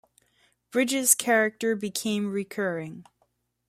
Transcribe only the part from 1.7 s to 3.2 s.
became recurring.